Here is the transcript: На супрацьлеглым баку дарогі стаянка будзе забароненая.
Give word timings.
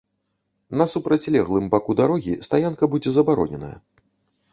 На 0.79 0.85
супрацьлеглым 0.93 1.65
баку 1.73 1.95
дарогі 1.99 2.33
стаянка 2.47 2.89
будзе 2.95 3.09
забароненая. 3.19 3.71